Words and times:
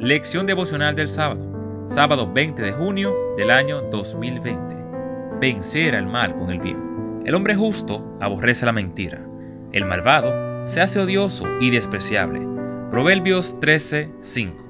Lección 0.00 0.46
devocional 0.46 0.94
del 0.94 1.08
sábado, 1.08 1.84
sábado 1.86 2.32
20 2.32 2.62
de 2.62 2.72
junio 2.72 3.14
del 3.36 3.50
año 3.50 3.82
2020. 3.82 4.74
Vencer 5.38 5.94
al 5.94 6.06
mal 6.06 6.34
con 6.38 6.48
el 6.48 6.58
bien. 6.58 7.22
El 7.26 7.34
hombre 7.34 7.54
justo 7.54 8.16
aborrece 8.18 8.64
la 8.64 8.72
mentira. 8.72 9.20
El 9.72 9.84
malvado 9.84 10.66
se 10.66 10.80
hace 10.80 11.00
odioso 11.00 11.46
y 11.60 11.68
despreciable. 11.68 12.40
Proverbios 12.90 13.60
13:5. 13.60 14.64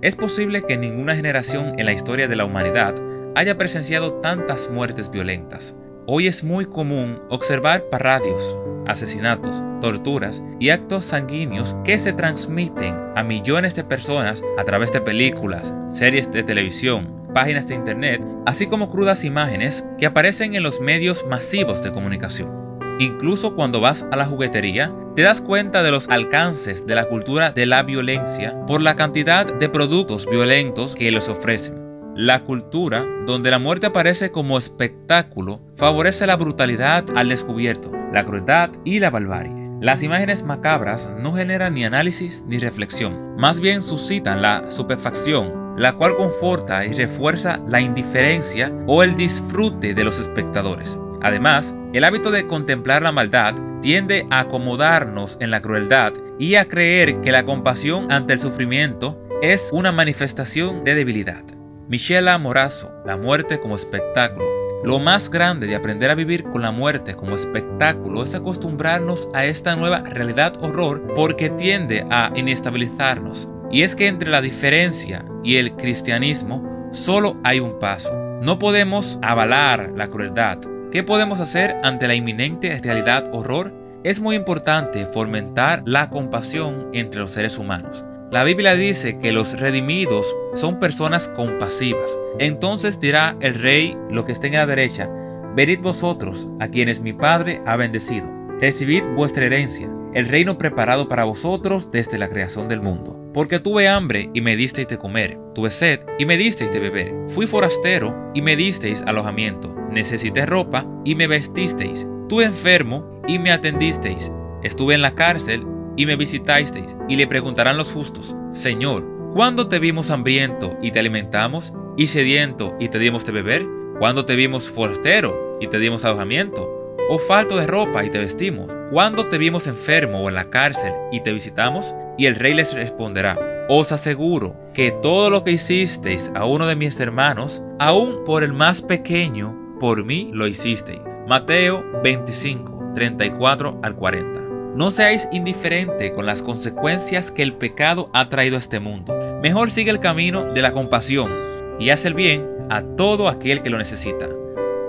Es 0.00 0.16
posible 0.16 0.62
que 0.62 0.78
ninguna 0.78 1.14
generación 1.14 1.78
en 1.78 1.84
la 1.84 1.92
historia 1.92 2.26
de 2.26 2.36
la 2.36 2.46
humanidad 2.46 2.94
haya 3.34 3.58
presenciado 3.58 4.14
tantas 4.22 4.70
muertes 4.70 5.10
violentas. 5.10 5.76
Hoy 6.12 6.26
es 6.26 6.42
muy 6.42 6.66
común 6.66 7.22
observar 7.28 7.84
parradios, 7.84 8.58
asesinatos, 8.84 9.62
torturas 9.80 10.42
y 10.58 10.70
actos 10.70 11.04
sanguíneos 11.04 11.76
que 11.84 12.00
se 12.00 12.12
transmiten 12.12 12.96
a 13.14 13.22
millones 13.22 13.76
de 13.76 13.84
personas 13.84 14.42
a 14.58 14.64
través 14.64 14.90
de 14.90 15.00
películas, 15.00 15.72
series 15.92 16.28
de 16.32 16.42
televisión, 16.42 17.28
páginas 17.32 17.68
de 17.68 17.76
internet, 17.76 18.26
así 18.44 18.66
como 18.66 18.90
crudas 18.90 19.22
imágenes 19.22 19.84
que 19.98 20.06
aparecen 20.06 20.56
en 20.56 20.64
los 20.64 20.80
medios 20.80 21.24
masivos 21.28 21.80
de 21.80 21.92
comunicación. 21.92 22.50
Incluso 22.98 23.54
cuando 23.54 23.80
vas 23.80 24.04
a 24.10 24.16
la 24.16 24.26
juguetería, 24.26 24.92
te 25.14 25.22
das 25.22 25.40
cuenta 25.40 25.84
de 25.84 25.92
los 25.92 26.08
alcances 26.08 26.88
de 26.88 26.96
la 26.96 27.04
cultura 27.04 27.52
de 27.52 27.66
la 27.66 27.84
violencia 27.84 28.66
por 28.66 28.82
la 28.82 28.96
cantidad 28.96 29.46
de 29.46 29.68
productos 29.68 30.26
violentos 30.28 30.96
que 30.96 31.12
les 31.12 31.28
ofrecen. 31.28 31.79
La 32.16 32.44
cultura, 32.44 33.06
donde 33.24 33.50
la 33.50 33.58
muerte 33.58 33.86
aparece 33.86 34.30
como 34.30 34.58
espectáculo, 34.58 35.60
favorece 35.76 36.26
la 36.26 36.36
brutalidad 36.36 37.04
al 37.14 37.28
descubierto, 37.28 37.92
la 38.12 38.24
crueldad 38.24 38.70
y 38.84 38.98
la 38.98 39.10
barbarie. 39.10 39.70
Las 39.80 40.02
imágenes 40.02 40.42
macabras 40.42 41.08
no 41.18 41.32
generan 41.32 41.74
ni 41.74 41.84
análisis 41.84 42.44
ni 42.46 42.58
reflexión, 42.58 43.36
más 43.36 43.60
bien 43.60 43.80
suscitan 43.80 44.42
la 44.42 44.70
superfacción, 44.70 45.76
la 45.78 45.94
cual 45.94 46.16
conforta 46.16 46.84
y 46.84 46.94
refuerza 46.94 47.60
la 47.66 47.80
indiferencia 47.80 48.72
o 48.86 49.02
el 49.02 49.16
disfrute 49.16 49.94
de 49.94 50.04
los 50.04 50.18
espectadores. 50.18 50.98
Además, 51.22 51.74
el 51.94 52.04
hábito 52.04 52.30
de 52.30 52.46
contemplar 52.46 53.02
la 53.02 53.12
maldad 53.12 53.54
tiende 53.80 54.26
a 54.30 54.40
acomodarnos 54.40 55.38
en 55.40 55.50
la 55.50 55.62
crueldad 55.62 56.12
y 56.38 56.56
a 56.56 56.68
creer 56.68 57.20
que 57.20 57.32
la 57.32 57.44
compasión 57.44 58.10
ante 58.12 58.32
el 58.32 58.40
sufrimiento 58.40 59.18
es 59.42 59.70
una 59.72 59.92
manifestación 59.92 60.84
de 60.84 60.94
debilidad. 60.94 61.59
Michela 61.90 62.38
Morazo, 62.38 62.92
La 63.04 63.16
muerte 63.16 63.58
como 63.58 63.74
espectáculo. 63.74 64.46
Lo 64.84 65.00
más 65.00 65.28
grande 65.28 65.66
de 65.66 65.74
aprender 65.74 66.08
a 66.08 66.14
vivir 66.14 66.44
con 66.44 66.62
la 66.62 66.70
muerte 66.70 67.16
como 67.16 67.34
espectáculo 67.34 68.22
es 68.22 68.32
acostumbrarnos 68.32 69.28
a 69.34 69.44
esta 69.44 69.74
nueva 69.74 69.98
realidad 69.98 70.52
horror 70.62 71.02
porque 71.16 71.50
tiende 71.50 72.06
a 72.08 72.30
inestabilizarnos. 72.36 73.48
Y 73.72 73.82
es 73.82 73.96
que 73.96 74.06
entre 74.06 74.30
la 74.30 74.40
diferencia 74.40 75.24
y 75.42 75.56
el 75.56 75.74
cristianismo 75.74 76.88
solo 76.92 77.40
hay 77.42 77.58
un 77.58 77.80
paso. 77.80 78.14
No 78.40 78.60
podemos 78.60 79.18
avalar 79.20 79.92
la 79.96 80.10
crueldad. 80.10 80.58
¿Qué 80.92 81.02
podemos 81.02 81.40
hacer 81.40 81.74
ante 81.82 82.06
la 82.06 82.14
inminente 82.14 82.80
realidad 82.80 83.28
horror? 83.32 83.74
Es 84.04 84.20
muy 84.20 84.36
importante 84.36 85.06
fomentar 85.06 85.82
la 85.86 86.08
compasión 86.08 86.88
entre 86.92 87.18
los 87.18 87.32
seres 87.32 87.58
humanos. 87.58 88.04
La 88.30 88.44
Biblia 88.44 88.76
dice 88.76 89.18
que 89.18 89.32
los 89.32 89.58
redimidos 89.58 90.36
son 90.54 90.78
personas 90.78 91.28
compasivas. 91.30 92.16
Entonces 92.38 93.00
dirá 93.00 93.36
el 93.40 93.54
rey 93.54 93.98
lo 94.08 94.24
que 94.24 94.30
esté 94.30 94.46
en 94.46 94.52
la 94.52 94.66
derecha, 94.66 95.10
venid 95.56 95.80
vosotros, 95.80 96.48
a 96.60 96.68
quienes 96.68 97.00
mi 97.00 97.12
Padre 97.12 97.60
ha 97.66 97.74
bendecido, 97.74 98.28
recibid 98.60 99.02
vuestra 99.16 99.46
herencia, 99.46 99.90
el 100.14 100.28
reino 100.28 100.58
preparado 100.58 101.08
para 101.08 101.24
vosotros 101.24 101.90
desde 101.90 102.18
la 102.18 102.28
creación 102.28 102.68
del 102.68 102.80
mundo. 102.80 103.18
Porque 103.34 103.58
tuve 103.58 103.88
hambre 103.88 104.30
y 104.32 104.42
me 104.42 104.54
disteis 104.54 104.86
de 104.86 104.98
comer, 104.98 105.36
tuve 105.52 105.72
sed 105.72 105.98
y 106.16 106.24
me 106.24 106.36
disteis 106.36 106.70
de 106.70 106.78
beber, 106.78 107.12
fui 107.30 107.48
forastero 107.48 108.30
y 108.32 108.42
me 108.42 108.54
disteis 108.54 109.02
alojamiento, 109.08 109.74
necesité 109.90 110.46
ropa 110.46 110.86
y 111.04 111.16
me 111.16 111.26
vestisteis, 111.26 112.06
tuve 112.28 112.44
enfermo 112.44 113.20
y 113.26 113.40
me 113.40 113.50
atendisteis, 113.50 114.30
estuve 114.62 114.94
en 114.94 115.02
la 115.02 115.16
cárcel 115.16 115.66
y 115.96 116.06
me 116.06 116.16
visitasteis. 116.16 116.96
Y 117.08 117.16
le 117.16 117.26
preguntarán 117.26 117.76
los 117.76 117.92
justos, 117.92 118.34
Señor, 118.52 119.04
¿cuándo 119.32 119.68
te 119.68 119.78
vimos 119.78 120.10
hambriento 120.10 120.76
y 120.82 120.90
te 120.90 121.00
alimentamos? 121.00 121.72
¿Y 121.96 122.06
sediento 122.06 122.74
y 122.78 122.88
te 122.88 122.98
dimos 122.98 123.26
de 123.26 123.32
beber? 123.32 123.66
¿Cuándo 123.98 124.24
te 124.24 124.36
vimos 124.36 124.70
forastero 124.70 125.58
y 125.60 125.66
te 125.66 125.78
dimos 125.78 126.04
alojamiento? 126.04 126.96
¿O 127.08 127.18
falto 127.18 127.56
de 127.56 127.66
ropa 127.66 128.04
y 128.04 128.10
te 128.10 128.18
vestimos? 128.18 128.68
¿Cuándo 128.90 129.26
te 129.26 129.38
vimos 129.38 129.66
enfermo 129.66 130.22
o 130.22 130.28
en 130.28 130.36
la 130.36 130.50
cárcel 130.50 130.92
y 131.12 131.20
te 131.20 131.32
visitamos? 131.32 131.94
Y 132.16 132.26
el 132.26 132.36
rey 132.36 132.54
les 132.54 132.72
responderá, 132.72 133.38
os 133.68 133.92
aseguro 133.92 134.56
que 134.74 134.90
todo 134.90 135.30
lo 135.30 135.44
que 135.44 135.52
hicisteis 135.52 136.30
a 136.34 136.44
uno 136.44 136.66
de 136.66 136.76
mis 136.76 136.98
hermanos, 136.98 137.62
aun 137.78 138.24
por 138.24 138.42
el 138.42 138.52
más 138.52 138.82
pequeño, 138.82 139.76
por 139.78 140.04
mí 140.04 140.30
lo 140.32 140.46
hicisteis. 140.46 141.00
Mateo 141.28 141.84
25, 142.02 142.92
34 142.94 143.80
al 143.82 143.94
40. 143.94 144.49
No 144.74 144.92
seáis 144.92 145.28
indiferente 145.32 146.12
con 146.12 146.26
las 146.26 146.42
consecuencias 146.42 147.32
que 147.32 147.42
el 147.42 147.54
pecado 147.54 148.08
ha 148.12 148.28
traído 148.28 148.54
a 148.54 148.60
este 148.60 148.78
mundo. 148.78 149.18
Mejor 149.42 149.70
sigue 149.70 149.90
el 149.90 149.98
camino 149.98 150.44
de 150.44 150.62
la 150.62 150.72
compasión 150.72 151.32
y 151.80 151.90
haz 151.90 152.04
el 152.04 152.14
bien 152.14 152.48
a 152.70 152.82
todo 152.82 153.28
aquel 153.28 153.62
que 153.62 153.70
lo 153.70 153.78
necesita. 153.78 154.28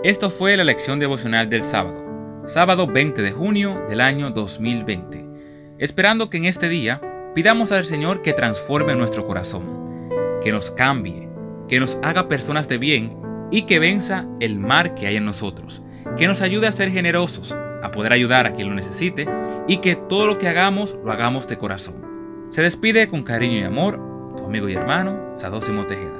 Esto 0.03 0.29
fue 0.29 0.55
la 0.55 0.63
lección 0.63 0.99
devocional 0.99 1.49
del 1.49 1.63
sábado, 1.63 2.05
sábado 2.45 2.85
20 2.85 3.23
de 3.23 3.31
junio 3.31 3.83
del 3.89 4.01
año 4.01 4.29
2020. 4.29 5.25
Esperando 5.79 6.29
que 6.29 6.37
en 6.37 6.45
este 6.45 6.69
día 6.69 7.01
pidamos 7.33 7.71
al 7.71 7.85
Señor 7.85 8.21
que 8.21 8.33
transforme 8.33 8.93
nuestro 8.93 9.25
corazón, 9.25 10.09
que 10.43 10.51
nos 10.51 10.69
cambie, 10.69 11.27
que 11.67 11.79
nos 11.79 11.97
haga 12.03 12.27
personas 12.27 12.67
de 12.67 12.77
bien 12.77 13.17
y 13.49 13.63
que 13.63 13.79
venza 13.79 14.27
el 14.39 14.59
mal 14.59 14.93
que 14.93 15.07
hay 15.07 15.15
en 15.15 15.25
nosotros, 15.25 15.81
que 16.17 16.27
nos 16.27 16.41
ayude 16.41 16.67
a 16.67 16.71
ser 16.71 16.91
generosos, 16.91 17.57
a 17.81 17.91
poder 17.91 18.13
ayudar 18.13 18.47
a 18.47 18.53
quien 18.53 18.69
lo 18.69 18.75
necesite 18.75 19.27
y 19.67 19.77
que 19.77 19.95
todo 19.95 20.27
lo 20.27 20.37
que 20.37 20.47
hagamos 20.47 20.97
lo 21.03 21.11
hagamos 21.11 21.47
de 21.47 21.57
corazón. 21.57 21.95
Se 22.51 22.61
despide 22.61 23.07
con 23.07 23.23
cariño 23.23 23.59
y 23.59 23.63
amor 23.63 23.99
tu 24.35 24.45
amigo 24.45 24.67
y 24.69 24.73
hermano 24.73 25.31
Sadósimo 25.35 25.85
Tejeda, 25.85 26.19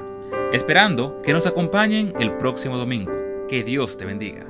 esperando 0.54 1.22
que 1.22 1.34
nos 1.34 1.46
acompañen 1.46 2.14
el 2.20 2.34
próximo 2.38 2.78
domingo. 2.78 3.12
Que 3.48 3.64
Dios 3.64 3.98
te 3.98 4.06
bendiga. 4.06 4.46